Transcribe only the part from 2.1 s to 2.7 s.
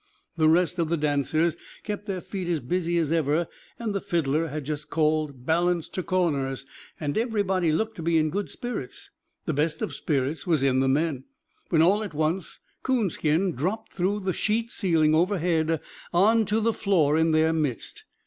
feet as